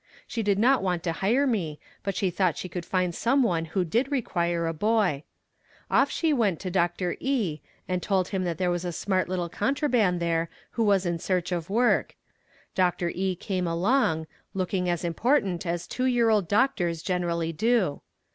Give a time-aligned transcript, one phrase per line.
[0.25, 3.65] She did not want to hire me, but she thought she could find some one
[3.65, 5.25] who did require a boy.
[5.91, 7.17] Off she went to Dr.
[7.19, 7.59] E.
[7.87, 11.51] and told him that there was a smart little contraband there who was in search
[11.51, 12.15] of work.
[12.73, 13.11] Dr.
[13.13, 13.35] E.
[13.35, 14.25] came along,
[14.55, 18.01] looking as important as two year old doctors generally do.